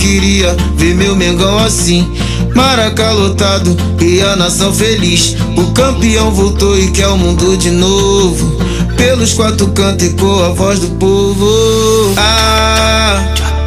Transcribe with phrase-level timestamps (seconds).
[0.00, 2.10] queria ver meu Mengão assim.
[2.54, 5.36] Maraca lotado e a nação feliz.
[5.56, 8.58] O campeão voltou e quer o mundo de novo.
[8.96, 12.14] Pelos quatro cantos ecoa a voz do povo.
[12.16, 13.22] Ah,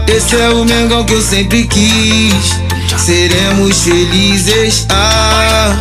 [0.07, 2.59] esse é o Mengão que eu sempre quis.
[2.97, 4.85] Seremos felizes.
[4.89, 5.75] Ah,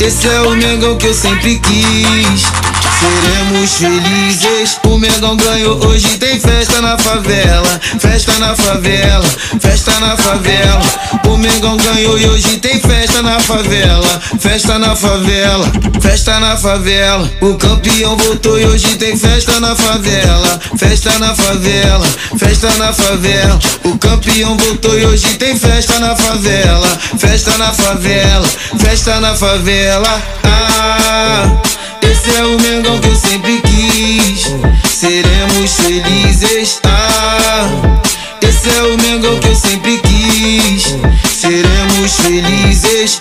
[0.00, 2.65] esse é o Mengão que eu sempre quis.
[3.00, 4.78] Seremos felizes.
[4.84, 7.80] O Mengão ganhou, hoje tem festa na favela.
[8.00, 9.24] Festa na favela,
[9.60, 10.82] festa na favela.
[11.28, 14.20] O Mengão ganhou e hoje tem festa na favela.
[14.40, 15.66] Festa na favela,
[16.00, 17.30] festa na favela.
[17.40, 20.60] O campeão voltou e hoje tem festa na favela.
[20.78, 22.06] Festa na favela,
[22.38, 23.58] festa na favela.
[23.84, 26.88] O campeão voltou e hoje tem festa na favela.
[27.18, 30.22] Festa na favela, festa na favela.
[30.44, 31.75] Ah.
[32.02, 34.54] Esse é o Mengão que eu sempre quis.
[34.90, 36.80] Seremos felizes.
[36.84, 38.00] Ah,
[38.42, 40.94] esse é o Mengão que eu sempre quis.
[41.30, 43.20] Seremos felizes.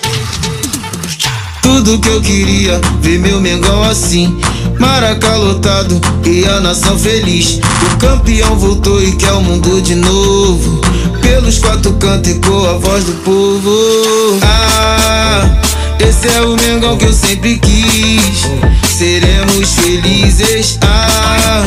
[1.61, 4.39] Tudo que eu queria, ver meu Mengão assim.
[4.79, 7.59] Maraca lotado e a nação feliz.
[7.93, 10.81] O campeão voltou e quer o mundo de novo.
[11.21, 14.39] Pelos quatro cantos ecoa a voz do povo.
[14.43, 15.61] Ah,
[15.99, 18.45] esse é o Mengão que eu sempre quis
[18.97, 20.79] seremos felizes.
[20.81, 21.65] Ah,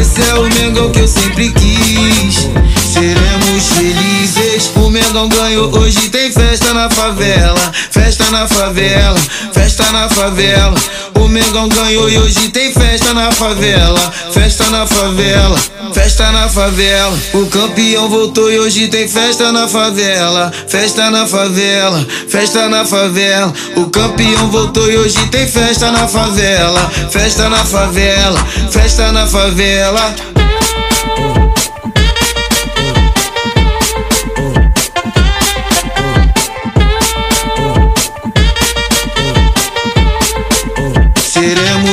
[0.00, 2.48] esse é o Mengão que eu sempre quis.
[2.90, 4.70] Seremos felizes.
[4.76, 7.72] O Mengão ganhou, hoje tem festa na favela.
[8.08, 9.18] Festa na favela,
[9.52, 10.74] festa na favela.
[11.14, 14.00] O Mengão ganhou e hoje tem festa na favela.
[14.32, 15.58] Festa na favela,
[15.92, 17.14] festa na favela.
[17.34, 20.50] O campeão voltou e hoje tem festa na favela.
[20.66, 23.52] Festa na favela, festa na favela.
[23.76, 26.90] O campeão voltou e hoje tem festa na favela.
[27.10, 30.14] Festa na favela, festa na favela.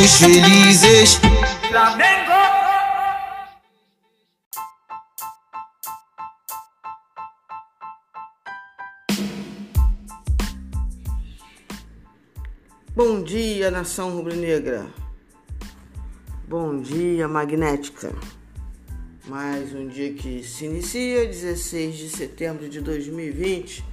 [0.05, 1.19] Seremos felizes.
[1.67, 2.31] Flamengo!
[12.95, 14.87] Bom dia, nação rubro-negra.
[16.47, 18.13] Bom dia, magnética.
[19.27, 23.83] Mais um dia que se inicia, 16 de setembro de 2020.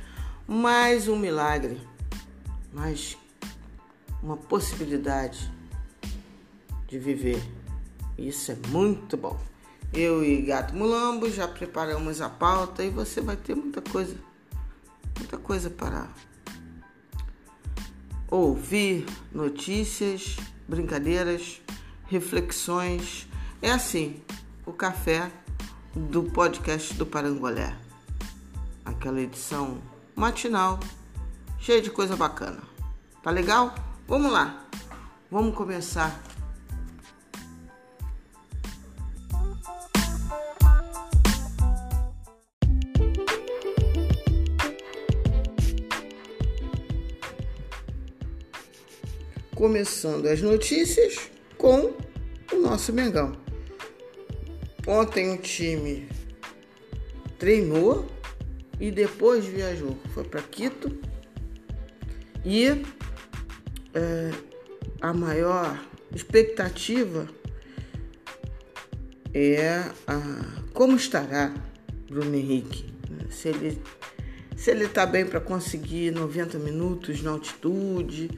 [0.46, 1.80] Mais um milagre.
[2.72, 3.16] Mais
[4.22, 5.50] uma possibilidade
[6.92, 7.42] de viver.
[8.18, 9.40] Isso é muito bom.
[9.94, 14.14] Eu e Gato Mulambo já preparamos a pauta e você vai ter muita coisa,
[15.18, 16.06] muita coisa para
[18.30, 20.36] ouvir, notícias,
[20.68, 21.62] brincadeiras,
[22.04, 23.26] reflexões.
[23.62, 24.22] É assim,
[24.66, 25.30] o café
[25.94, 27.74] do podcast do Parangolé.
[28.84, 29.80] Aquela edição
[30.14, 30.78] matinal,
[31.58, 32.60] cheia de coisa bacana.
[33.22, 33.74] Tá legal?
[34.06, 34.66] Vamos lá,
[35.30, 36.31] vamos começar.
[49.62, 51.94] Começando as notícias com
[52.52, 53.30] o nosso Mengão.
[54.84, 56.08] Ontem o time
[57.38, 58.04] treinou
[58.80, 59.96] e depois viajou.
[60.12, 60.98] Foi para Quito
[62.44, 62.66] e
[63.94, 64.30] é,
[65.00, 65.80] a maior
[66.12, 67.28] expectativa
[69.32, 71.54] é a, como estará
[72.08, 72.92] Bruno Henrique.
[73.30, 73.80] Se ele
[74.56, 78.28] se ele está bem para conseguir 90 minutos na altitude,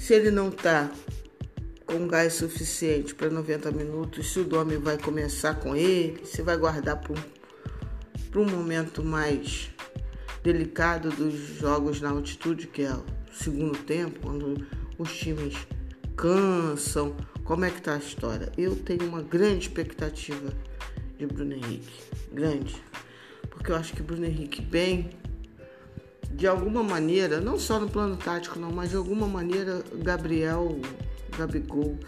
[0.00, 0.90] se ele não está
[1.84, 6.56] com gás suficiente para 90 minutos, se o Domi vai começar com ele, se vai
[6.56, 9.70] guardar para um, um momento mais
[10.42, 12.96] delicado dos jogos na altitude, que é
[13.30, 14.66] segundo tempo, quando
[14.98, 15.54] os times
[16.16, 17.14] cansam.
[17.44, 18.50] Como é que tá a história?
[18.56, 20.50] Eu tenho uma grande expectativa
[21.18, 22.00] de Bruno Henrique.
[22.32, 22.74] Grande.
[23.50, 25.10] Porque eu acho que Bruno Henrique bem,
[26.32, 30.80] de alguma maneira, não só no plano tático não, mas de alguma maneira Gabriel,
[31.36, 31.98] Gabigol,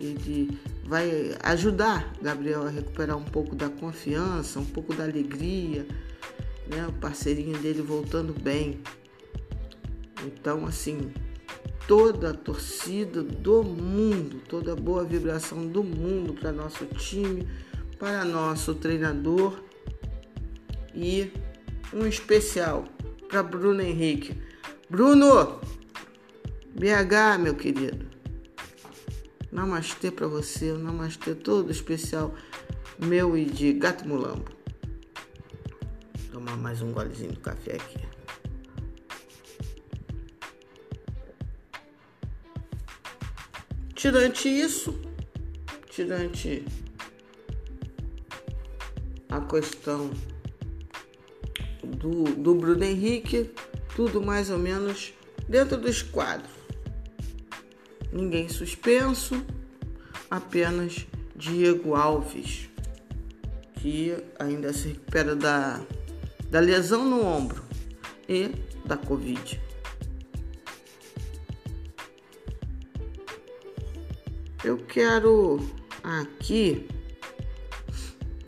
[0.00, 5.86] ele vai ajudar Gabriel a recuperar um pouco da confiança, um pouco da alegria,
[6.68, 6.86] né?
[6.88, 8.80] O parceirinho dele voltando bem.
[10.24, 11.12] Então, assim,
[11.86, 17.46] toda a torcida do mundo, toda a boa vibração do mundo para nosso time,
[17.98, 19.62] para nosso treinador
[20.94, 21.32] e
[21.92, 22.84] um especial
[23.32, 24.38] para Bruno Henrique.
[24.90, 25.58] Bruno,
[26.74, 28.06] BH, meu querido.
[29.50, 32.34] Namastê para você, namastê todo especial
[32.98, 34.50] meu e de Gato Mulambo.
[36.30, 37.98] tomar mais um golezinho do café aqui.
[43.94, 45.00] Tirante isso,
[45.88, 46.66] tirante
[49.30, 50.10] a questão
[52.02, 53.50] do, do Bruno Henrique,
[53.94, 55.14] tudo mais ou menos
[55.48, 56.50] dentro dos quadros.
[58.12, 59.42] Ninguém suspenso,
[60.28, 61.06] apenas
[61.36, 62.68] Diego Alves,
[63.74, 65.80] que ainda se recupera da,
[66.50, 67.62] da lesão no ombro
[68.28, 68.50] e
[68.84, 69.60] da Covid.
[74.64, 75.58] Eu quero
[76.02, 76.86] aqui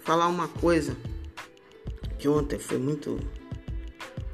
[0.01, 0.97] falar uma coisa
[2.19, 3.19] que ontem foi muito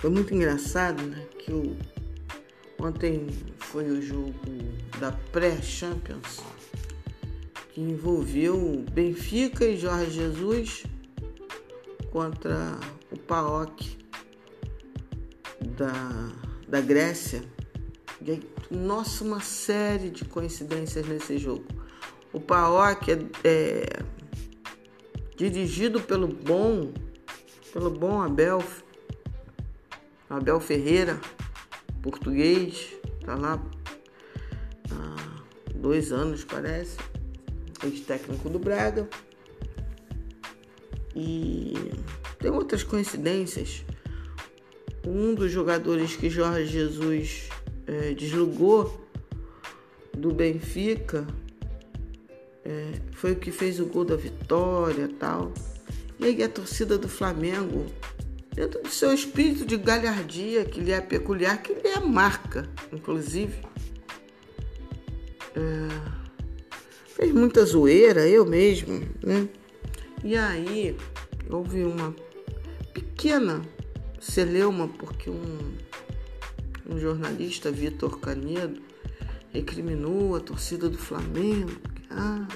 [0.00, 1.26] foi muito engraçado, né?
[1.38, 1.76] Que o,
[2.78, 3.26] ontem
[3.58, 4.34] foi o jogo
[4.98, 6.40] da pré-Champions
[7.72, 10.84] que envolveu Benfica e Jorge Jesus
[12.10, 12.78] contra
[13.10, 13.98] o PAOK
[15.76, 16.32] da,
[16.66, 17.42] da Grécia.
[18.22, 21.66] E aí, nossa, uma série de coincidências nesse jogo.
[22.32, 24.02] O PAOK é, é
[25.36, 26.92] dirigido pelo bom,
[27.72, 28.62] pelo bom Abel,
[30.30, 31.20] Abel Ferreira,
[32.00, 32.94] português,
[33.24, 33.60] tá lá
[34.92, 35.42] há
[35.74, 36.96] dois anos parece,
[37.84, 39.08] ex-técnico do Braga.
[41.16, 41.74] E
[42.38, 43.84] tem outras coincidências.
[45.04, 47.48] Um dos jogadores que Jorge Jesus
[47.88, 48.14] é,
[50.16, 51.26] do Benfica
[52.64, 55.52] é, foi o que fez o gol da vitória tal.
[56.18, 57.86] E aí a torcida do Flamengo,
[58.54, 63.62] dentro do seu espírito de galhardia, que lhe é peculiar, que lhe é marca, inclusive,
[65.54, 66.20] é,
[67.06, 69.48] fez muita zoeira, eu mesmo, né?
[70.22, 70.96] E aí
[71.48, 72.14] houve uma
[72.92, 73.62] pequena
[74.20, 75.76] celeuma, porque um,
[76.88, 78.80] um jornalista, Vitor Canedo,
[79.52, 81.72] recriminou a torcida do Flamengo,
[82.10, 82.46] ah,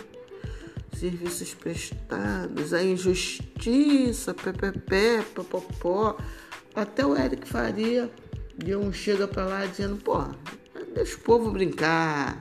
[1.04, 6.16] serviços prestados, a injustiça, ppp, popopó.
[6.74, 8.10] Até o Eric Faria
[8.56, 10.24] deu um chega para lá dizendo, pô,
[10.94, 12.40] deixa o povo brincar,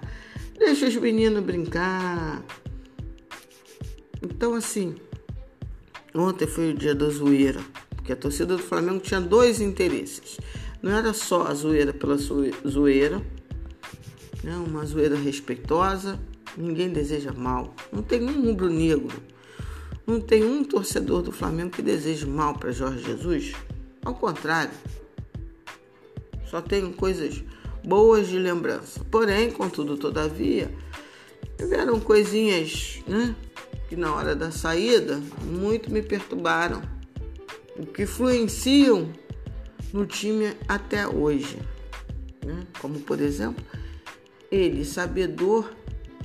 [0.57, 2.41] deixa os meninos brincar.
[4.21, 4.95] Então, assim,
[6.15, 7.59] ontem foi o dia da zoeira,
[7.97, 10.37] porque a torcida do Flamengo tinha dois interesses.
[10.81, 13.21] Não era só a zoeira pela zoeira,
[14.41, 14.55] né?
[14.55, 16.17] uma zoeira respeitosa,
[16.57, 17.73] Ninguém deseja mal.
[17.91, 19.21] Não tem um rubro-negro,
[20.05, 23.53] não tem um torcedor do Flamengo que deseje mal para Jorge Jesus.
[24.03, 24.73] Ao contrário,
[26.45, 27.43] só tenho coisas
[27.83, 29.01] boas de lembrança.
[29.09, 30.69] Porém, contudo, todavia,
[31.57, 33.35] tiveram coisinhas, né,
[33.89, 36.81] que na hora da saída muito me perturbaram,
[37.77, 39.11] o que influenciam
[39.91, 41.57] no time até hoje,
[42.45, 42.67] né?
[42.79, 43.63] Como por exemplo,
[44.51, 45.71] ele sabedor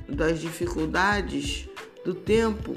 [0.09, 1.67] das dificuldades
[2.03, 2.75] do tempo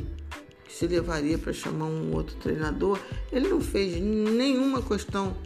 [0.64, 2.99] que se levaria para chamar um outro treinador,
[3.31, 5.37] ele não fez nenhuma questão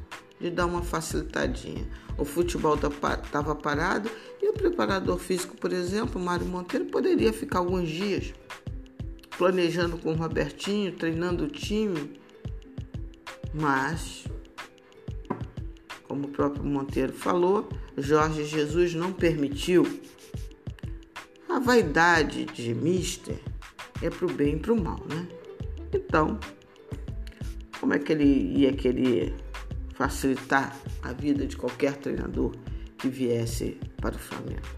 [0.40, 1.86] de dar uma facilitadinha.
[2.18, 4.10] O futebol estava parado
[4.40, 8.32] e o preparador físico, por exemplo, Mário Monteiro, poderia ficar alguns dias
[9.36, 12.18] planejando com o Robertinho, treinando o time,
[13.52, 14.24] mas,
[16.08, 19.84] como o próprio Monteiro falou, Jorge Jesus não permitiu
[21.56, 23.40] a vaidade de Mister
[24.02, 25.26] é pro bem e pro mal, né?
[25.90, 26.38] Então,
[27.80, 29.34] como é que ele ia querer
[29.94, 32.54] facilitar a vida de qualquer treinador
[32.98, 34.68] que viesse para o Flamengo?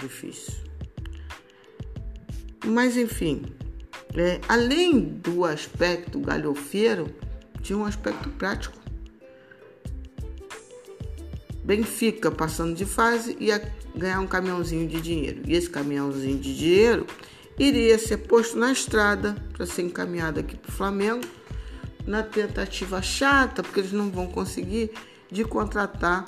[0.00, 0.54] Difícil.
[2.64, 3.42] Mas enfim,
[4.14, 7.14] é, além do aspecto galhofeiro,
[7.60, 8.81] tinha um aspecto prático.
[11.64, 13.60] Benfica passando de fase e a
[13.94, 15.42] ganhar um caminhãozinho de dinheiro.
[15.46, 17.06] E esse caminhãozinho de dinheiro
[17.58, 21.24] iria ser posto na estrada para ser encaminhado aqui para o Flamengo,
[22.06, 24.90] na tentativa chata, porque eles não vão conseguir,
[25.30, 26.24] de contratar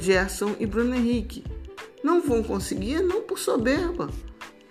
[0.00, 1.44] Gerson e Bruno Henrique.
[2.02, 4.10] Não vão conseguir, não por soberba,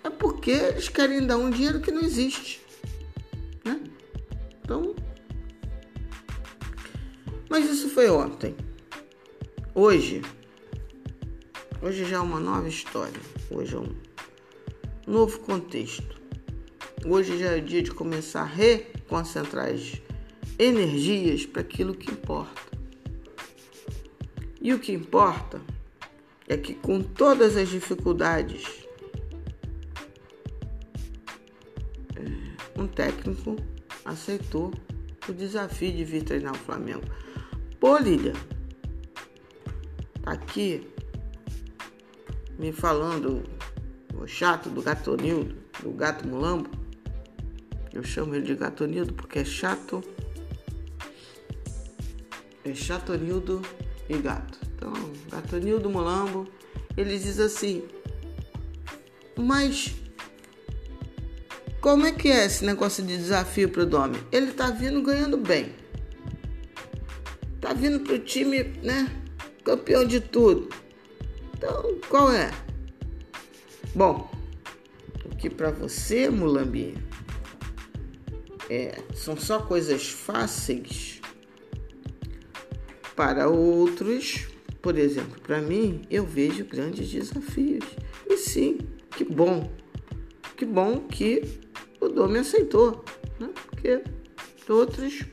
[0.04, 2.60] é porque eles querem dar um dinheiro que não existe.
[3.64, 3.80] Né?
[4.62, 4.94] Então.
[7.48, 8.54] Mas isso foi ontem.
[9.82, 10.20] Hoje,
[11.80, 13.18] Hoje já é uma nova história.
[13.50, 13.96] Hoje é um
[15.06, 16.20] novo contexto.
[17.06, 19.94] Hoje já é dia de começar a reconcentrar as
[20.58, 22.76] energias para aquilo que importa.
[24.60, 25.62] E o que importa
[26.46, 28.86] é que, com todas as dificuldades,
[32.76, 33.56] um técnico
[34.04, 34.74] aceitou
[35.26, 37.06] o desafio de vir treinar o Flamengo.
[37.80, 37.96] Pô,
[40.30, 40.86] aqui
[42.58, 43.42] me falando
[44.14, 46.70] o chato do gatonildo, do gato mulambo.
[47.92, 50.02] Eu chamo ele de gatonildo porque é chato.
[52.64, 53.60] É chatonildo
[54.08, 54.58] e gato.
[54.74, 54.92] Então,
[55.30, 56.46] gatonildo mulambo,
[56.96, 57.82] ele diz assim:
[59.36, 59.94] Mas
[61.80, 64.18] como é que é esse negócio de desafio pro Domi?
[64.30, 65.74] Ele tá vindo ganhando bem.
[67.60, 69.19] Tá vindo pro time, né?
[69.64, 70.68] Campeão de tudo.
[71.54, 72.50] Então, qual é?
[73.94, 74.30] Bom,
[75.24, 76.96] o que para você, Mulambi,
[78.68, 81.20] é, são só coisas fáceis,
[83.20, 84.48] para outros,
[84.80, 87.84] por exemplo, para mim, eu vejo grandes desafios.
[88.26, 88.78] E sim,
[89.14, 89.70] que bom.
[90.56, 91.60] Que bom que
[92.00, 93.04] o Dom me aceitou,
[93.38, 93.50] né?
[93.66, 94.02] porque
[94.68, 95.24] outros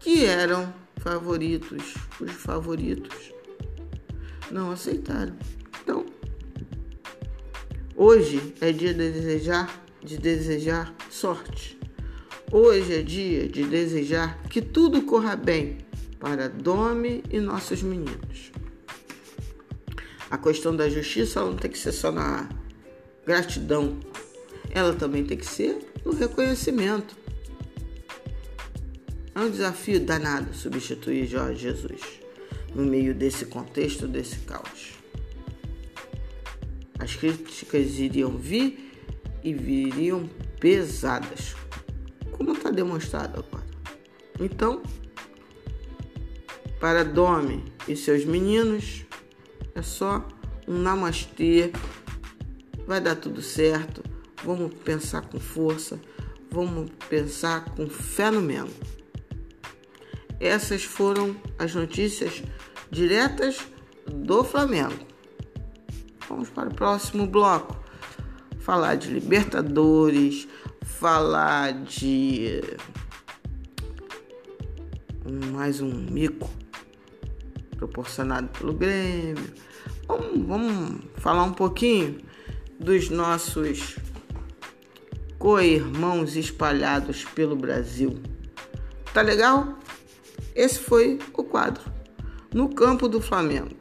[0.00, 0.74] que eram
[1.06, 3.32] favoritos, os favoritos,
[4.50, 5.36] não aceitaram.
[5.80, 6.04] Então,
[7.94, 11.78] hoje é dia de desejar, de desejar sorte.
[12.50, 15.78] Hoje é dia de desejar que tudo corra bem
[16.18, 18.50] para Dome e nossos meninos.
[20.28, 22.48] A questão da justiça não tem que ser só na
[23.24, 24.00] gratidão
[24.70, 27.16] ela também tem que ser no reconhecimento.
[29.36, 32.00] É um desafio danado substituir Jorge Jesus
[32.74, 34.94] no meio desse contexto, desse caos.
[36.98, 38.90] As críticas iriam vir
[39.44, 40.26] e viriam
[40.58, 41.54] pesadas,
[42.32, 43.66] como está demonstrado agora.
[44.40, 44.82] Então,
[46.80, 49.04] para Dome e seus meninos,
[49.74, 50.26] é só
[50.66, 51.70] um namastê,
[52.86, 54.02] vai dar tudo certo
[54.46, 56.00] vamos pensar com força,
[56.50, 58.95] vamos pensar com fé no Mengo.
[60.40, 62.42] Essas foram as notícias
[62.90, 63.58] diretas
[64.06, 65.06] do Flamengo.
[66.28, 67.76] Vamos para o próximo bloco.
[68.58, 70.48] Falar de Libertadores,
[70.82, 72.60] falar de
[75.52, 76.50] mais um mico
[77.76, 79.52] proporcionado pelo Grêmio.
[80.08, 82.20] Vamos, vamos falar um pouquinho
[82.78, 83.96] dos nossos
[85.38, 88.20] co-irmãos espalhados pelo Brasil.
[89.12, 89.78] Tá legal?
[90.54, 91.82] Esse foi o quadro.
[92.52, 93.76] No campo do Flamengo.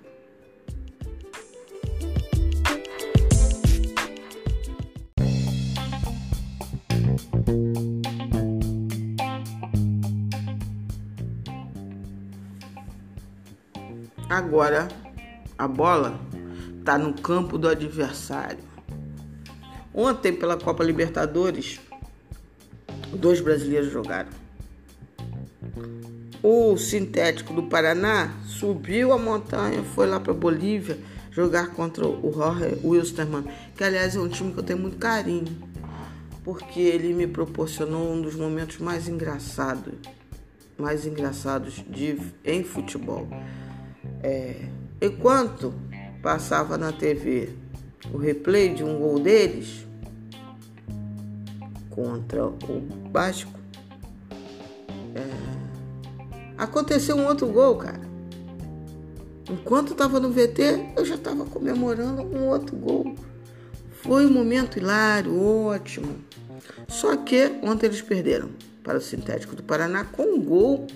[14.29, 14.87] Agora
[15.57, 16.19] a bola
[16.79, 18.59] está no campo do adversário.
[19.93, 21.79] Ontem, pela Copa Libertadores,
[23.13, 24.44] dois brasileiros jogaram.
[26.41, 30.97] O sintético do Paraná subiu a montanha, foi lá para Bolívia
[31.31, 33.45] jogar contra o Jorge Wilstermann,
[33.75, 35.57] que aliás é um time que eu tenho muito carinho,
[36.43, 39.93] porque ele me proporcionou um dos momentos mais engraçados,
[40.77, 43.27] mais engraçados de, em futebol.
[44.23, 44.67] É,
[45.01, 45.73] enquanto
[46.21, 47.49] passava na TV
[48.13, 49.85] o replay de um gol deles,
[51.89, 53.51] contra o Vasco,
[55.15, 55.25] é,
[56.57, 58.01] aconteceu um outro gol, cara.
[59.49, 63.15] Enquanto estava no VT, eu já estava comemorando um outro gol.
[64.01, 66.17] Foi um momento hilário, ótimo.
[66.87, 68.49] Só que ontem eles perderam
[68.83, 70.87] para o Sintético do Paraná com um gol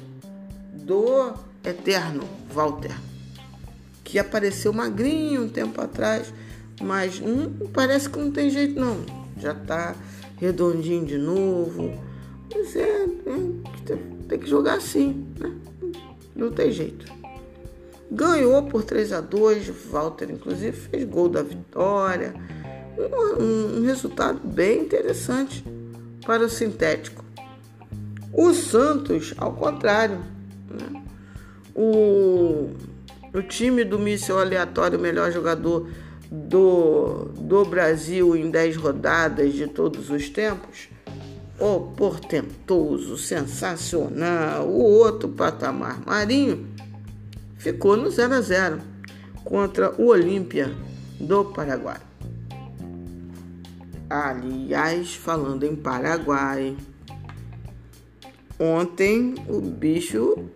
[0.74, 1.34] do
[1.64, 2.24] eterno
[2.54, 2.96] Walter,
[4.04, 6.34] que apareceu magrinho um tempo atrás,
[6.82, 8.98] mas hum, parece que não tem jeito não.
[9.38, 9.96] Já está
[10.38, 12.09] redondinho de novo.
[12.54, 15.52] Mas é, é tem que jogar assim, né?
[16.36, 17.06] Não tem jeito.
[18.12, 22.34] Ganhou por 3 a 2 Walter, inclusive, fez gol da vitória.
[23.40, 25.64] Um, um resultado bem interessante
[26.26, 27.24] para o sintético.
[28.34, 30.20] O Santos, ao contrário,
[30.70, 31.04] né?
[31.76, 32.70] o,
[33.34, 35.90] o time do míssil aleatório, melhor jogador
[36.32, 40.90] do, do Brasil em 10 rodadas de todos os tempos,
[41.60, 46.68] o portentoso, sensacional, o outro patamar Marinho,
[47.58, 48.82] ficou no 0 a 0
[49.44, 50.74] contra o Olímpia
[51.20, 52.00] do Paraguai.
[54.10, 56.76] Aliás, falando em Paraguai,
[58.58, 60.50] ontem o bicho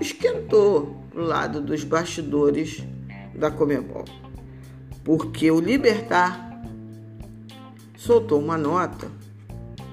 [0.00, 2.82] esquentou do lado dos bastidores
[3.34, 4.04] da Comebol
[5.08, 6.62] porque o Libertar
[7.96, 9.10] soltou uma nota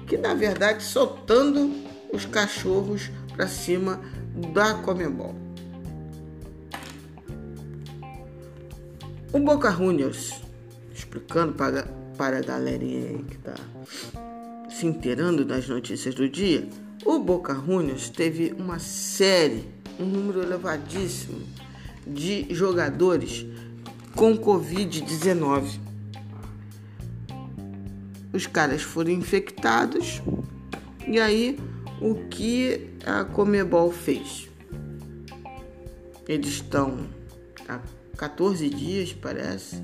[0.06, 1.72] que, na verdade, soltando
[2.12, 4.00] os cachorros para cima
[4.52, 5.34] da Comebol.
[9.32, 10.40] O Boca Juniors,
[10.94, 11.82] explicando para,
[12.16, 13.54] para a galerinha aí que está
[14.70, 16.68] se inteirando das notícias do dia,
[17.04, 21.40] o Boca Juniors teve uma série, um número elevadíssimo
[22.06, 23.46] de jogadores
[24.14, 25.85] com Covid-19.
[28.36, 30.20] Os caras foram infectados
[31.08, 31.58] e aí
[32.02, 34.50] o que a Comebol fez?
[36.28, 37.08] Eles estão
[37.66, 37.80] há
[38.18, 39.82] 14 dias, parece,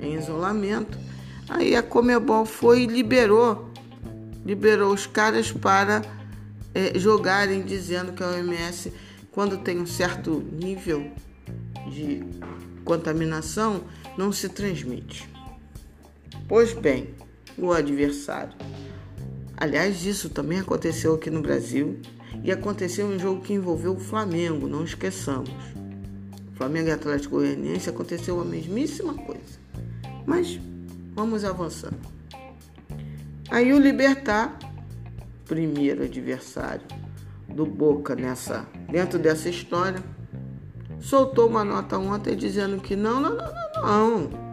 [0.00, 0.98] em isolamento.
[1.46, 3.70] Aí a Comebol foi e liberou,
[4.46, 6.00] liberou os caras para
[6.74, 8.90] é, jogarem, dizendo que a OMS,
[9.30, 11.12] quando tem um certo nível
[11.92, 12.24] de
[12.82, 13.84] contaminação,
[14.16, 15.28] não se transmite.
[16.48, 17.14] Pois bem,
[17.58, 18.52] o adversário.
[19.56, 21.98] Aliás, isso também aconteceu aqui no Brasil
[22.44, 25.50] e aconteceu um jogo que envolveu o Flamengo, não esqueçamos.
[26.54, 29.58] Flamengo e Atlético Goianiense aconteceu a mesmíssima coisa.
[30.26, 30.60] Mas
[31.14, 31.98] vamos avançando.
[33.50, 34.58] Aí o Libertar,
[35.46, 36.86] primeiro adversário
[37.48, 40.02] do Boca nessa dentro dessa história,
[41.00, 44.47] soltou uma nota ontem dizendo que não, não, não, não, não.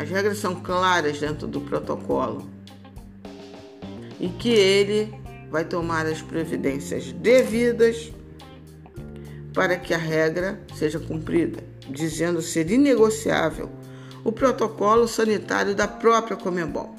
[0.00, 2.48] As regras são claras dentro do protocolo
[4.18, 5.14] e que ele
[5.50, 8.10] vai tomar as providências devidas
[9.52, 13.68] para que a regra seja cumprida, dizendo ser inegociável
[14.24, 16.96] o protocolo sanitário da própria Comebol.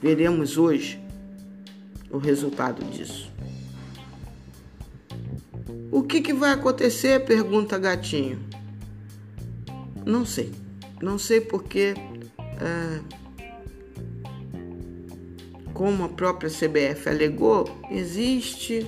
[0.00, 1.02] Veremos hoje
[2.12, 3.28] o resultado disso.
[5.90, 7.24] O que, que vai acontecer?
[7.24, 8.38] pergunta Gatinho.
[10.06, 10.59] Não sei.
[11.00, 11.94] Não sei porque,
[12.60, 13.00] é,
[15.72, 18.86] como a própria CBF alegou, existe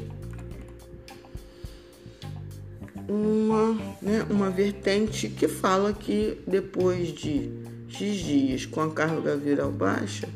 [3.08, 7.50] uma, né, uma vertente que fala que depois de
[7.88, 10.28] X dias com a carga viral baixa,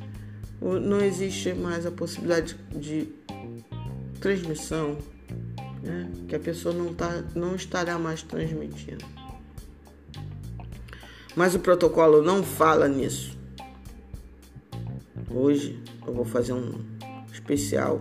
[0.61, 3.09] não existe mais a possibilidade de
[4.21, 4.97] transmissão,
[5.83, 9.05] né, que a pessoa não, tá, não estará mais transmitindo.
[11.37, 13.37] Mas o protocolo não fala nisso.
[15.31, 16.83] Hoje eu vou fazer um
[17.31, 18.01] especial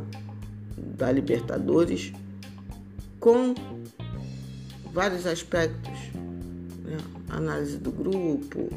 [0.77, 2.13] da Libertadores
[3.19, 3.53] com
[4.93, 5.99] vários aspectos,
[6.85, 6.97] né?
[7.27, 8.69] análise do grupo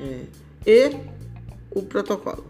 [0.00, 0.24] é,
[0.66, 0.96] e
[1.70, 2.46] o protocolo.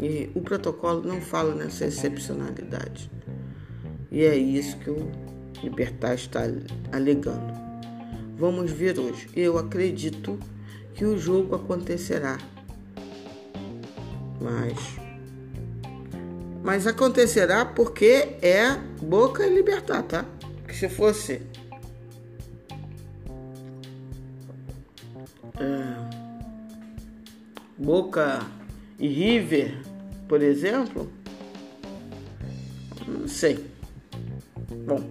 [0.00, 3.10] E o protocolo não fala nessa excepcionalidade.
[4.10, 5.10] E é isso que o
[5.62, 6.44] Libertar está
[6.90, 7.57] alegando.
[8.38, 9.28] Vamos ver hoje.
[9.34, 10.38] Eu acredito
[10.94, 12.38] que o jogo acontecerá.
[14.40, 14.98] Mas
[16.62, 20.24] mas acontecerá porque é Boca e Libertar, tá?
[20.66, 21.40] Que se fosse
[27.78, 28.44] Boca
[28.98, 29.80] e River,
[30.28, 31.10] por exemplo?
[33.06, 33.64] Não sei.
[34.84, 35.08] Bom,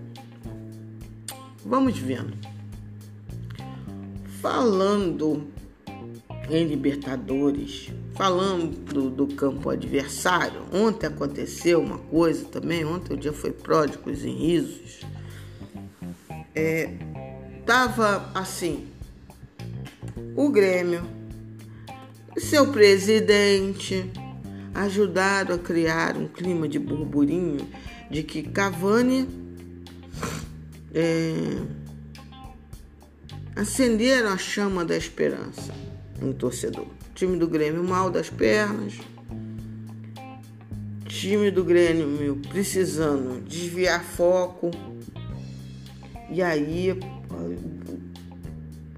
[1.66, 2.38] vamos vendo.
[4.50, 5.46] Falando
[6.50, 13.52] em Libertadores, falando do campo adversário, ontem aconteceu uma coisa também, ontem o dia foi
[13.52, 15.02] pródigos em risos.
[16.56, 16.94] É,
[17.66, 18.88] tava assim,
[20.34, 21.04] o Grêmio
[22.38, 24.10] seu presidente
[24.74, 27.68] ajudaram a criar um clima de burburinho
[28.10, 29.28] de que Cavani
[30.94, 31.77] é,
[33.58, 35.74] acenderam a chama da esperança
[36.22, 36.88] no torcedor.
[37.16, 38.94] Time do Grêmio mal das pernas,
[41.08, 44.70] time do Grêmio precisando desviar foco.
[46.30, 46.92] E aí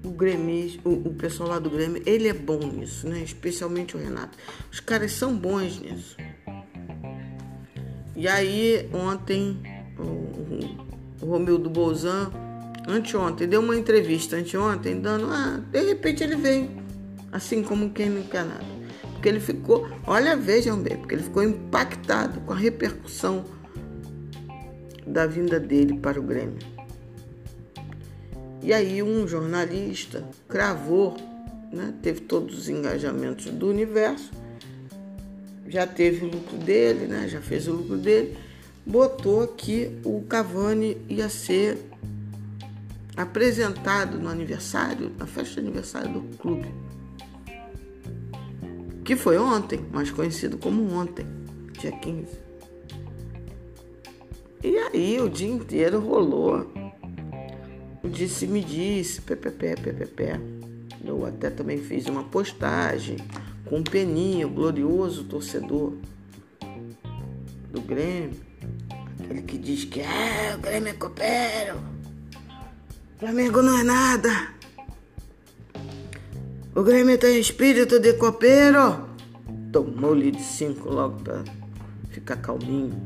[0.04, 3.22] o Grêmio, o, o, pessoal lá do Grêmio, ele é bom nisso, né?
[3.22, 4.36] Especialmente o Renato.
[4.70, 6.16] Os caras são bons nisso.
[8.16, 9.58] E aí, ontem,
[9.98, 12.30] o, o, o Romildo Bolzan,
[12.92, 16.70] anteontem, deu uma entrevista anteontem, dando, ah, de repente ele vem,
[17.32, 18.64] assim como quem não quer nada.
[19.12, 23.44] Porque ele ficou, olha, vejam bem, porque ele ficou impactado com a repercussão
[25.06, 26.58] da vinda dele para o Grêmio.
[28.62, 31.16] E aí um jornalista cravou,
[31.72, 34.30] né, teve todos os engajamentos do universo,
[35.66, 38.36] já teve o lucro dele, né, já fez o lucro dele,
[38.84, 41.78] botou que o Cavani ia ser
[43.20, 46.68] apresentado no aniversário, na festa de aniversário do clube.
[49.04, 51.26] que foi ontem, mais conhecido como ontem,
[51.80, 52.38] dia 15.
[54.62, 56.70] E aí o dia inteiro rolou.
[58.04, 60.40] O disse me disse, ppp, ppp.
[61.04, 63.16] Eu até também fiz uma postagem
[63.64, 65.94] com o Peninho, glorioso torcedor
[67.70, 68.38] do Grêmio.
[69.24, 71.89] Aquele que diz que é, o Grêmio é copeiro.
[73.20, 74.30] Flamengo não é nada.
[76.74, 79.10] O Grêmio tem espírito de copeiro.
[79.70, 81.44] Tomou-lhe de cinco logo pra
[82.08, 82.98] ficar calminho.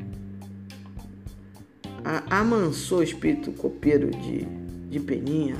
[2.04, 4.44] A, amansou o espírito copeiro de,
[4.88, 5.56] de Peninha.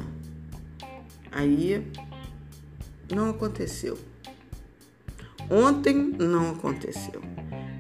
[1.33, 1.85] Aí
[3.13, 3.99] não aconteceu.
[5.51, 7.21] Ontem não aconteceu.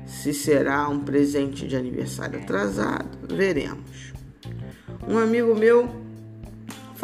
[0.08, 4.12] Se será um presente de aniversário atrasado, veremos.
[5.06, 6.03] Um amigo meu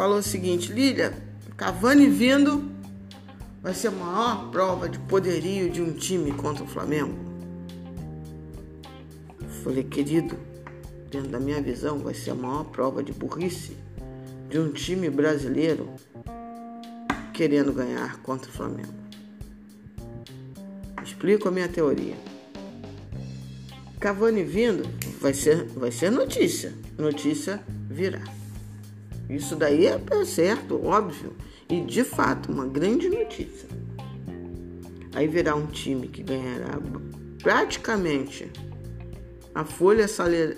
[0.01, 1.13] falou o seguinte: Lília,
[1.55, 2.71] Cavani vindo
[3.61, 7.13] vai ser a maior prova de poderio de um time contra o Flamengo.
[9.63, 10.35] Falei, querido,
[11.11, 13.77] dentro da minha visão, vai ser a maior prova de burrice
[14.49, 15.87] de um time brasileiro
[17.31, 18.95] querendo ganhar contra o Flamengo.
[21.03, 22.15] Explico a minha teoria.
[23.99, 24.81] Cavani vindo
[25.19, 26.73] vai ser, vai ser notícia.
[26.97, 28.40] Notícia virá.
[29.31, 31.33] Isso daí é certo, óbvio,
[31.69, 33.69] e de fato uma grande notícia.
[35.15, 36.77] Aí virá um time que ganhará
[37.41, 38.51] praticamente
[39.55, 40.05] a folha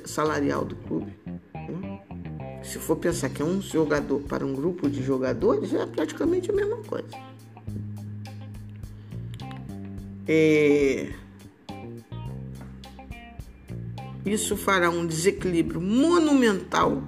[0.06, 1.14] salarial do clube.
[1.54, 2.02] Né?
[2.64, 6.54] Se for pensar que é um jogador para um grupo de jogadores, é praticamente a
[6.56, 7.08] mesma coisa.
[10.28, 11.14] É...
[14.26, 17.04] Isso fará um desequilíbrio monumental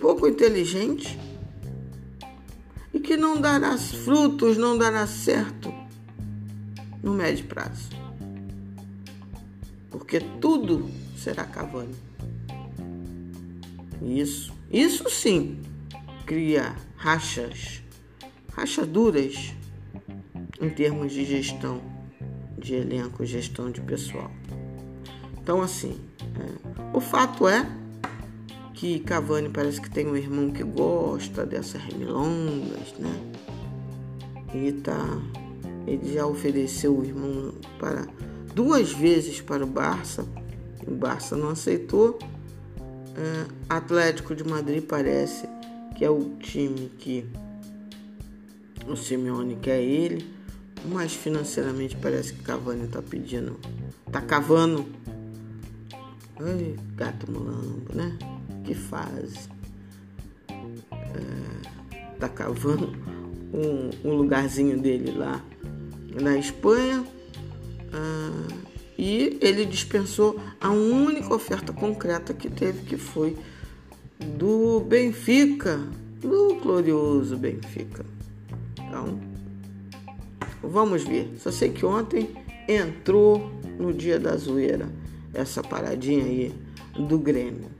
[0.00, 1.18] pouco inteligente
[2.92, 5.72] e que não dará frutos, não dará certo
[7.02, 7.90] no médio prazo.
[9.90, 11.94] Porque tudo será Cavani.
[14.02, 15.60] Isso, isso sim
[16.24, 17.82] cria rachas,
[18.52, 19.54] rachaduras
[20.60, 21.80] em termos de gestão
[22.58, 24.30] de elenco, gestão de pessoal.
[25.40, 27.64] Então, assim, é, o fato é
[28.76, 33.10] que Cavani parece que tem um irmão que gosta dessas remilongas, né?
[34.54, 35.18] Ele tá.
[35.86, 38.06] Ele já ofereceu o irmão para
[38.54, 40.26] duas vezes para o Barça.
[40.86, 42.18] O Barça não aceitou.
[43.16, 45.48] É, Atlético de Madrid parece
[45.96, 47.26] que é o time que
[48.86, 50.30] o Simeone quer ele,
[50.84, 53.58] mas financeiramente parece que Cavani está pedindo,
[54.12, 54.84] tá cavando.
[56.38, 58.18] Ai, gato mulambo, né?
[58.66, 59.48] Que faz.
[60.50, 62.92] É, tá cavando
[63.54, 65.42] um, um, lugarzinho dele lá
[66.20, 67.06] na Espanha.
[67.92, 68.48] Ah,
[68.98, 73.36] e ele dispensou a única oferta concreta que teve, que foi
[74.18, 75.78] do Benfica,
[76.20, 78.04] do glorioso Benfica.
[78.80, 79.20] Então,
[80.62, 81.30] vamos ver.
[81.38, 82.30] Só sei que ontem
[82.66, 84.88] entrou no dia da zoeira
[85.32, 86.54] essa paradinha aí
[86.98, 87.75] do Grêmio.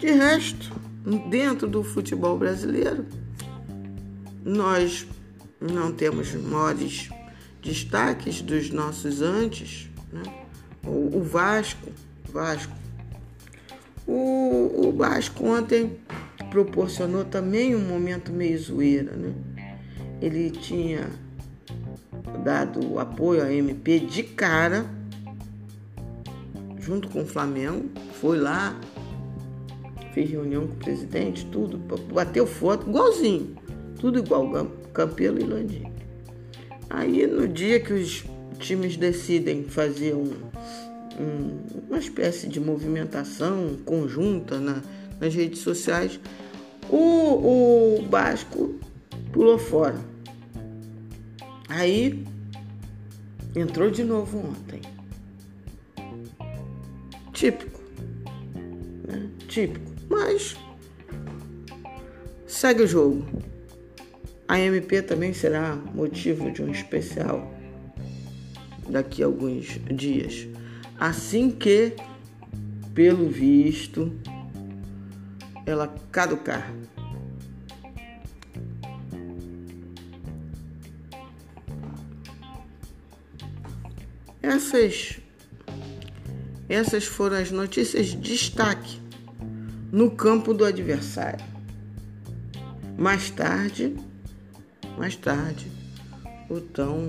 [0.00, 0.72] De resto,
[1.28, 3.04] dentro do futebol brasileiro,
[4.42, 5.06] nós
[5.60, 7.10] não temos maiores
[7.62, 9.90] destaques dos nossos antes.
[10.10, 10.22] Né?
[10.86, 11.90] O, Vasco,
[12.32, 12.72] Vasco.
[14.06, 15.98] O, o Vasco ontem
[16.50, 19.14] proporcionou também um momento meio zoeira.
[19.14, 19.34] Né?
[20.22, 21.10] Ele tinha
[22.42, 24.86] dado apoio à MP de cara,
[26.78, 28.74] junto com o Flamengo, foi lá,
[30.12, 31.78] fez reunião com o presidente, tudo,
[32.12, 33.56] bateu foto, igualzinho,
[33.98, 34.50] tudo igual,
[34.92, 35.92] Campelo e Landim.
[36.88, 38.24] Aí no dia que os
[38.58, 40.32] times decidem fazer um,
[41.18, 44.82] um, uma espécie de movimentação conjunta na,
[45.20, 46.18] nas redes sociais,
[46.88, 48.74] o, o Basco
[49.32, 49.98] pulou fora.
[51.68, 52.24] Aí
[53.54, 54.80] entrou de novo ontem.
[57.32, 57.80] Típico.
[59.06, 59.28] Né?
[59.46, 59.89] Típico.
[60.10, 60.56] Mas
[62.44, 63.24] segue o jogo.
[64.48, 67.48] A MP também será motivo de um especial
[68.88, 70.48] daqui a alguns dias.
[70.98, 71.94] Assim que,
[72.92, 74.12] pelo visto,
[75.64, 76.74] ela caducar.
[84.42, 85.20] Essas,
[86.68, 89.00] essas foram as notícias de destaque
[89.90, 91.44] no campo do adversário.
[92.96, 93.96] Mais tarde,
[94.96, 95.70] mais tarde,
[96.48, 97.08] o tão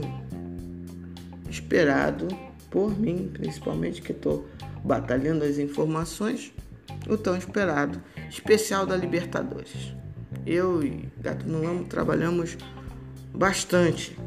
[1.49, 2.27] esperado
[2.69, 4.47] por mim, principalmente que estou
[4.83, 6.53] batalhando as informações,
[7.09, 9.93] o tão esperado especial da Libertadores.
[10.45, 12.57] Eu e Gato no Lamo trabalhamos
[13.33, 14.17] bastante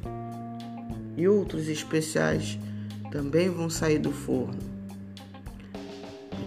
[1.17, 2.59] e outros especiais
[3.11, 4.74] também vão sair do forno.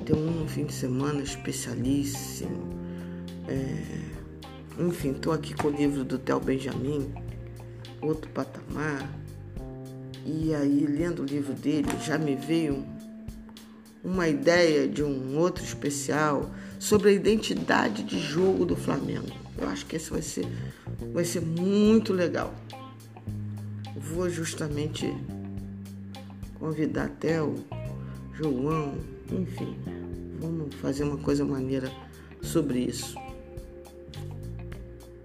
[0.07, 2.73] Ter um fim de semana especialíssimo.
[3.45, 4.81] É...
[4.81, 7.13] Enfim, estou aqui com o livro do Theo Benjamin,
[8.01, 9.13] Outro Patamar.
[10.25, 12.85] E aí, lendo o livro dele, já me veio
[14.01, 19.35] uma ideia de um outro especial sobre a identidade de jogo do Flamengo.
[19.57, 20.47] Eu acho que esse vai ser,
[21.11, 22.55] vai ser muito legal.
[23.93, 25.13] Vou justamente
[26.57, 27.55] convidar até o
[28.33, 29.77] João, enfim,
[30.39, 31.91] vamos fazer uma coisa maneira
[32.41, 33.15] sobre isso.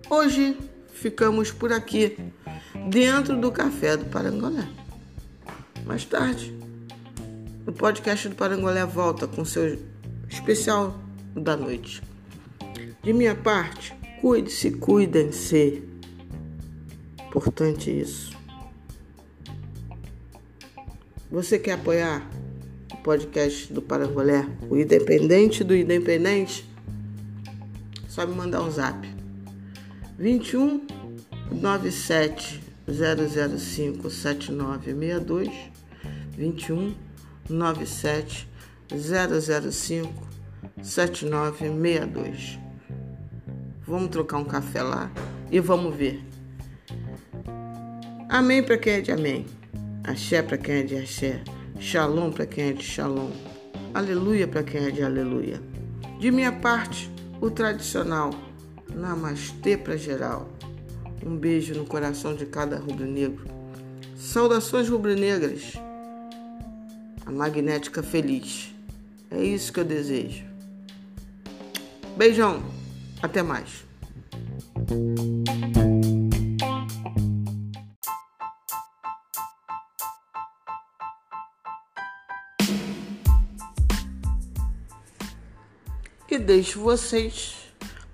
[0.09, 0.57] Hoje
[0.93, 2.17] ficamos por aqui,
[2.88, 4.69] dentro do Café do Parangolé.
[5.85, 6.55] Mais tarde,
[7.67, 9.79] o podcast do Parangolé volta com seu
[10.29, 10.99] especial
[11.35, 12.03] da noite.
[13.03, 15.83] De minha parte, cuide-se, cuidem-se.
[17.27, 18.37] Importante isso.
[21.31, 22.29] Você quer apoiar
[23.03, 26.69] podcast do Parangolé, o Independente do Independente?
[28.09, 29.09] Só me mandar um zap.
[30.19, 30.87] 21
[31.51, 35.49] 97 005 7962
[36.37, 36.95] 21
[37.49, 38.49] 97
[38.91, 40.29] 005
[40.83, 42.59] 7962.
[43.87, 45.11] Vamos trocar um café lá
[45.51, 46.23] e vamos ver.
[48.29, 49.47] Amém para quem é de amém.
[50.05, 51.43] Axé para quem é de axé.
[51.83, 53.33] Shalom para quem é de shalom.
[53.92, 55.61] Aleluia para quem é de aleluia.
[56.21, 58.31] De minha parte, o tradicional
[58.95, 60.49] Namastê para geral.
[61.27, 63.45] Um beijo no coração de cada rubro-negro.
[64.16, 65.73] Saudações rubro-negras.
[67.27, 68.73] A magnética feliz.
[69.29, 70.45] É isso que eu desejo.
[72.16, 72.62] Beijão.
[73.21, 73.85] Até mais.
[86.55, 87.55] Deixo vocês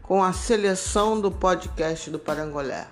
[0.00, 2.86] com a seleção do podcast do Parangolé.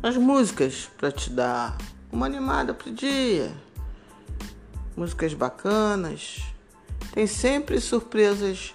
[0.00, 1.76] As músicas para te dar
[2.12, 3.52] uma animada pro dia.
[4.96, 6.44] Músicas bacanas.
[7.12, 8.72] Tem sempre surpresas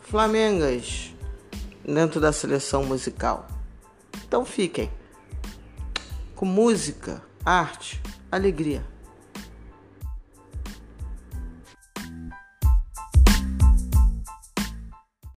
[0.00, 1.14] flamengas
[1.84, 3.46] dentro da seleção musical.
[4.26, 4.90] Então fiquem
[6.34, 8.84] com música, arte, alegria.